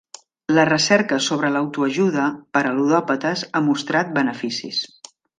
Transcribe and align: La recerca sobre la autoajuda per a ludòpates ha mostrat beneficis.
La 0.59 0.61
recerca 0.67 1.17
sobre 1.25 1.51
la 1.55 1.59
autoajuda 1.65 2.25
per 2.57 2.63
a 2.69 2.73
ludòpates 2.77 3.43
ha 3.51 3.65
mostrat 3.67 4.11
beneficis. 4.21 4.81